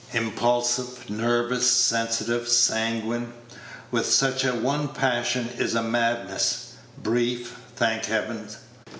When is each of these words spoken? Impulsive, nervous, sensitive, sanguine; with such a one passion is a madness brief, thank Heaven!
Impulsive, 0.13 1.11
nervous, 1.11 1.69
sensitive, 1.69 2.47
sanguine; 2.47 3.33
with 3.91 4.07
such 4.11 4.43
a 4.43 4.51
one 4.55 4.87
passion 4.87 5.47
is 5.59 5.75
a 5.75 5.83
madness 5.83 6.73
brief, 7.03 7.53
thank 7.75 8.05
Heaven! 8.05 8.47